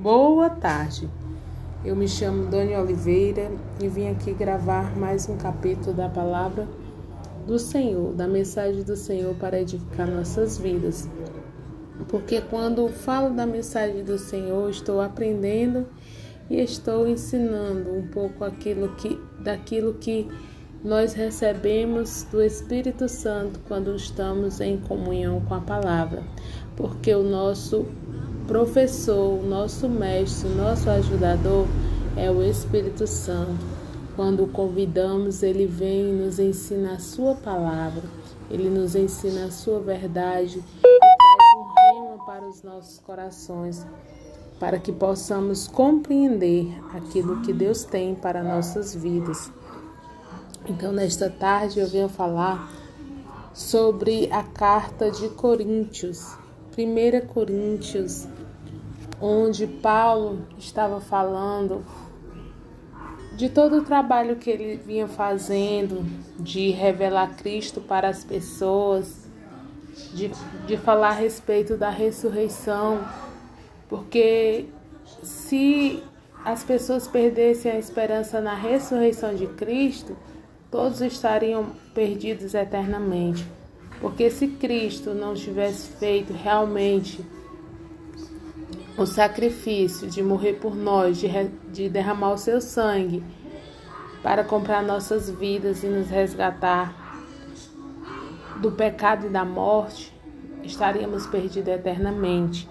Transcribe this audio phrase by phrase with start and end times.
[0.00, 1.10] Boa tarde.
[1.84, 6.66] Eu me chamo Dani Oliveira e vim aqui gravar mais um capítulo da palavra
[7.46, 11.06] do Senhor, da mensagem do Senhor para edificar nossas vidas.
[12.08, 15.86] Porque quando falo da mensagem do Senhor, estou aprendendo
[16.48, 20.26] e estou ensinando um pouco aquilo que daquilo que
[20.82, 26.22] nós recebemos do Espírito Santo quando estamos em comunhão com a palavra.
[26.74, 27.84] Porque o nosso
[28.50, 31.68] professor, nosso mestre, nosso ajudador
[32.16, 33.64] é o Espírito Santo.
[34.16, 38.02] Quando o convidamos, ele vem e nos ensina a sua palavra,
[38.50, 43.86] ele nos ensina a sua verdade e traz um rema para os nossos corações,
[44.58, 49.48] para que possamos compreender aquilo que Deus tem para nossas vidas.
[50.66, 52.68] Então, nesta tarde, eu venho falar
[53.54, 56.36] sobre a carta de Coríntios,
[56.76, 58.26] 1 Coríntios
[59.20, 61.84] onde Paulo estava falando
[63.36, 66.04] de todo o trabalho que ele vinha fazendo,
[66.38, 69.28] de revelar Cristo para as pessoas,
[70.12, 70.30] de,
[70.66, 73.00] de falar a respeito da ressurreição,
[73.88, 74.66] porque
[75.22, 76.02] se
[76.44, 80.16] as pessoas perdessem a esperança na ressurreição de Cristo,
[80.70, 83.46] todos estariam perdidos eternamente.
[84.00, 87.24] Porque se Cristo não tivesse feito realmente
[89.02, 91.28] o sacrifício de morrer por nós, de,
[91.72, 93.24] de derramar o seu sangue
[94.22, 96.94] para comprar nossas vidas e nos resgatar
[98.60, 100.14] do pecado e da morte,
[100.62, 102.68] estaríamos perdidos eternamente.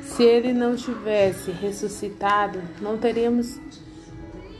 [0.00, 3.60] Se ele não tivesse ressuscitado, não teríamos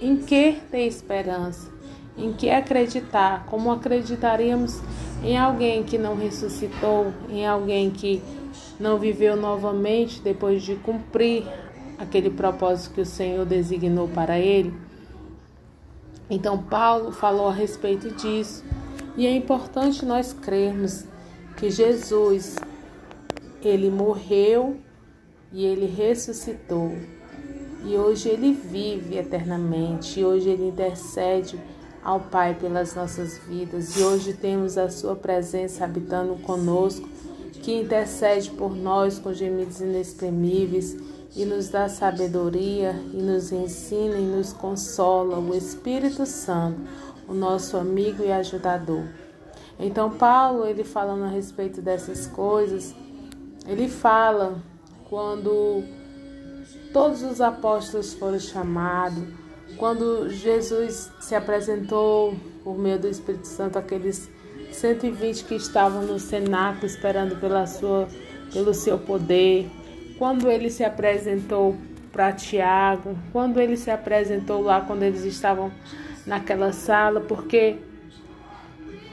[0.03, 1.73] em que ter esperança,
[2.15, 4.83] em que acreditar, como acreditaríamos
[5.23, 8.23] em alguém que não ressuscitou, em alguém que
[8.85, 11.43] não viveu novamente depois de cumprir
[11.97, 14.75] aquele propósito que o Senhor designou para ele.
[16.29, 18.63] Então, Paulo falou a respeito disso,
[19.17, 21.07] e é importante nós crermos
[21.57, 22.57] que Jesus,
[23.63, 24.77] ele morreu
[25.51, 26.93] e ele ressuscitou.
[27.87, 31.59] E hoje ele vive eternamente, e hoje ele intercede
[32.03, 37.09] ao Pai pelas nossas vidas, e hoje temos a sua presença habitando conosco
[37.63, 40.97] que intercede por nós com gemidos inexprimíveis
[41.35, 46.81] e nos dá sabedoria e nos ensina e nos consola, o Espírito Santo,
[47.29, 49.05] o nosso amigo e ajudador.
[49.79, 52.95] Então Paulo, ele falando a respeito dessas coisas,
[53.67, 54.63] ele fala
[55.09, 55.83] quando
[56.93, 59.25] todos os apóstolos foram chamados,
[59.77, 64.31] quando Jesus se apresentou por meio do Espírito Santo àqueles
[64.75, 68.09] 120 que estavam no cenáculo esperando pela sua,
[68.53, 69.69] pelo seu poder.
[70.19, 71.77] Quando ele se apresentou
[72.13, 75.73] para Tiago, quando ele se apresentou lá, quando eles estavam
[76.27, 77.77] naquela sala, porque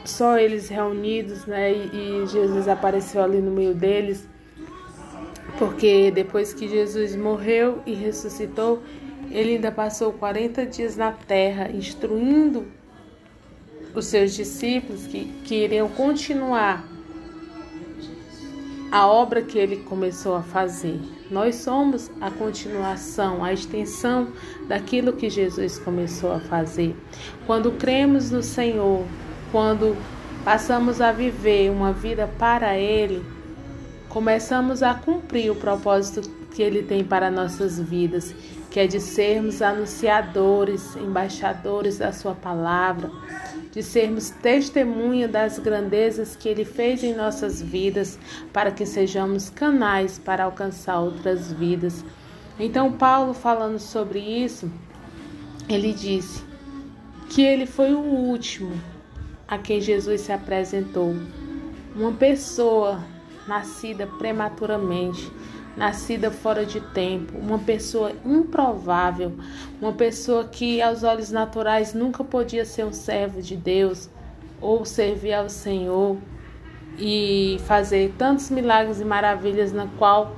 [0.04, 1.72] só eles reunidos, né?
[1.72, 4.28] E, Jesus apareceu ali no meio deles,
[5.58, 8.82] porque depois que Jesus morreu e ressuscitou,
[9.30, 12.66] ele ainda passou 40 dias na terra instruindo
[13.94, 16.84] os seus discípulos que, que iriam continuar
[18.92, 21.00] a obra que ele começou a fazer.
[21.30, 24.28] Nós somos a continuação, a extensão
[24.68, 26.94] daquilo que Jesus começou a fazer.
[27.46, 29.06] Quando cremos no Senhor,
[29.50, 29.96] quando
[30.44, 33.24] passamos a viver uma vida para Ele,
[34.10, 38.34] começamos a cumprir o propósito que Ele tem para nossas vidas,
[38.72, 43.10] que é de sermos anunciadores, embaixadores da Sua palavra
[43.70, 48.18] de sermos testemunha das grandezas que Ele fez em nossas vidas,
[48.50, 52.02] para que sejamos canais para alcançar outras vidas.
[52.58, 54.70] Então, Paulo, falando sobre isso,
[55.68, 56.42] ele disse
[57.28, 58.72] que ele foi o último
[59.48, 61.14] a quem Jesus se apresentou,
[61.94, 63.02] uma pessoa
[63.46, 65.30] nascida prematuramente
[65.76, 69.32] nascida fora de tempo, uma pessoa improvável,
[69.80, 74.10] uma pessoa que aos olhos naturais nunca podia ser um servo de Deus
[74.60, 76.16] ou servir ao Senhor
[76.98, 80.36] e fazer tantos milagres e maravilhas na qual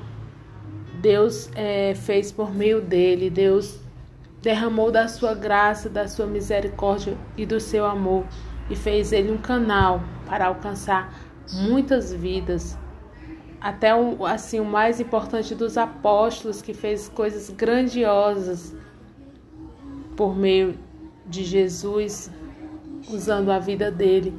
[1.01, 3.29] Deus é, fez por meio dele.
[3.29, 3.81] Deus
[4.41, 8.25] derramou da sua graça, da sua misericórdia e do seu amor
[8.71, 11.13] e fez ele um canal para alcançar
[11.53, 12.79] muitas vidas
[13.65, 18.75] até o, assim o mais importante dos apóstolos que fez coisas grandiosas
[20.15, 20.79] por meio
[21.25, 22.31] de Jesus
[23.09, 24.35] usando a vida dele.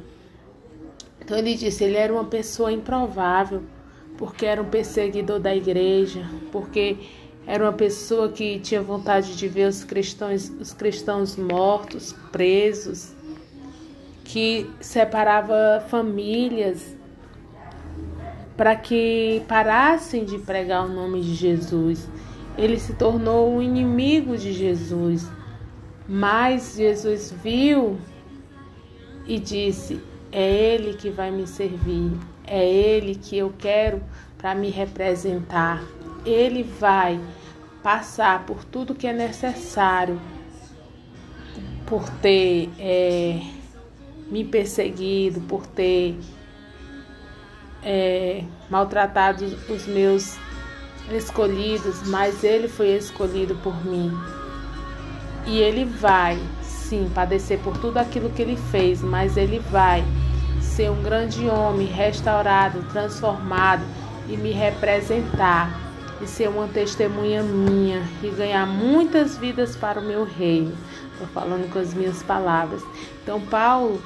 [1.20, 3.64] Então ele disse, ele era uma pessoa improvável,
[4.16, 6.96] porque era um perseguidor da igreja, porque
[7.46, 13.14] Era uma pessoa que tinha vontade de ver os cristãos, os cristãos mortos, presos,
[14.24, 16.95] que separava famílias
[18.56, 22.08] para que parassem de pregar o nome de Jesus.
[22.56, 25.30] Ele se tornou um inimigo de Jesus.
[26.08, 27.98] Mas Jesus viu
[29.26, 30.00] e disse:
[30.32, 32.12] É Ele que vai me servir,
[32.46, 34.00] é Ele que eu quero
[34.38, 35.82] para me representar.
[36.24, 37.20] Ele vai
[37.82, 40.20] passar por tudo que é necessário
[41.86, 43.40] por ter é,
[44.28, 46.16] me perseguido, por ter
[47.86, 50.36] é, maltratado os meus
[51.12, 54.12] escolhidos, mas ele foi escolhido por mim.
[55.46, 60.04] E ele vai, sim, padecer por tudo aquilo que ele fez, mas ele vai
[60.60, 63.84] ser um grande homem, restaurado, transformado
[64.28, 65.80] e me representar
[66.20, 70.76] e ser uma testemunha minha e ganhar muitas vidas para o meu reino.
[71.12, 72.82] Estou falando com as minhas palavras.
[73.22, 74.02] Então, Paulo,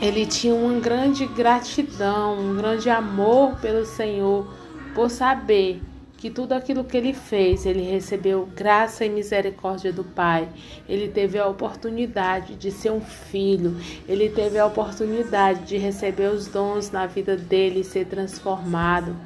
[0.00, 4.46] ele tinha uma grande gratidão, um grande amor pelo Senhor,
[4.94, 5.80] por saber
[6.18, 10.48] que tudo aquilo que ele fez, ele recebeu graça e misericórdia do Pai.
[10.88, 13.76] Ele teve a oportunidade de ser um filho,
[14.08, 19.16] ele teve a oportunidade de receber os dons na vida dele e ser transformado.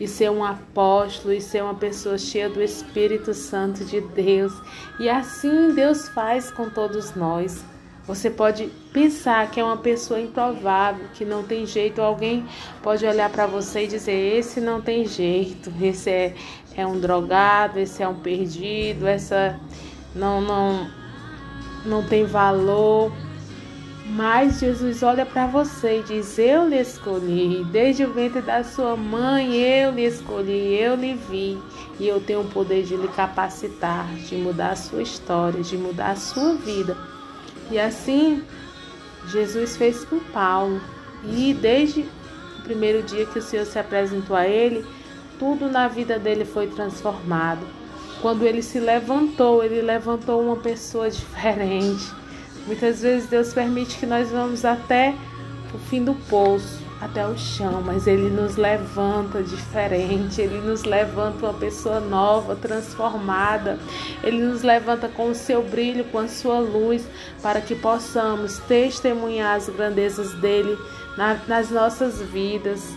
[0.00, 4.52] E ser um apóstolo e ser uma pessoa cheia do Espírito Santo de Deus.
[4.98, 7.64] E assim Deus faz com todos nós.
[8.06, 12.02] Você pode pensar que é uma pessoa improvável, que não tem jeito.
[12.02, 12.44] Alguém
[12.82, 16.34] pode olhar para você e dizer: esse não tem jeito, esse é,
[16.76, 19.58] é um drogado, esse é um perdido, essa
[20.14, 20.90] não, não,
[21.86, 23.12] não tem valor.
[24.04, 28.96] Mas Jesus olha para você e diz: Eu lhe escolhi, desde o ventre da sua
[28.96, 31.56] mãe eu lhe escolhi, eu lhe vi,
[32.00, 36.10] e eu tenho o poder de lhe capacitar, de mudar a sua história, de mudar
[36.10, 36.96] a sua vida.
[37.70, 38.42] E assim
[39.28, 40.80] Jesus fez com Paulo.
[41.24, 42.00] E desde
[42.58, 44.84] o primeiro dia que o Senhor se apresentou a ele,
[45.38, 47.64] tudo na vida dele foi transformado.
[48.20, 52.04] Quando ele se levantou, ele levantou uma pessoa diferente.
[52.66, 55.14] Muitas vezes Deus permite que nós vamos até
[55.74, 61.46] o fim do poço até o chão, mas Ele nos levanta diferente, Ele nos levanta
[61.46, 63.76] uma pessoa nova, transformada,
[64.22, 67.04] Ele nos levanta com o seu brilho, com a sua luz,
[67.42, 70.78] para que possamos testemunhar as grandezas dele
[71.48, 72.94] nas nossas vidas.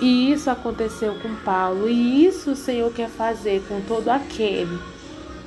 [0.00, 4.78] E isso aconteceu com Paulo, e isso o Senhor quer fazer com todo aquele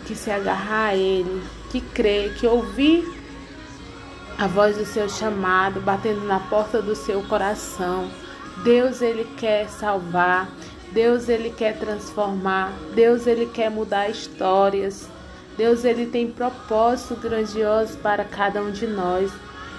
[0.05, 3.20] que se agarrar a Ele, que crê, que ouvir
[4.41, 8.09] a voz do seu chamado batendo na porta do seu coração.
[8.63, 10.49] Deus ele quer salvar,
[10.91, 15.07] Deus ele quer transformar, Deus ele quer mudar histórias.
[15.55, 19.31] Deus ele tem propósito grandioso para cada um de nós.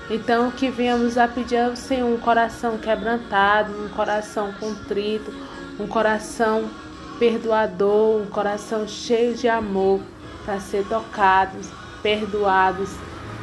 [0.08, 5.34] Então que venhamos a pedir ao Senhor um coração quebrantado, um coração contrito,
[5.80, 6.70] um coração
[7.18, 10.00] perdoador, um coração cheio de amor
[10.44, 11.66] para ser tocados,
[12.00, 12.90] perdoados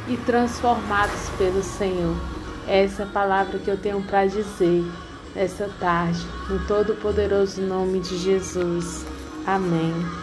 [0.08, 2.16] e transformados pelo Senhor.
[2.66, 4.84] Essa é a palavra que eu tenho para dizer
[5.34, 9.06] nessa tarde, no todo poderoso nome de Jesus.
[9.46, 10.19] Amém.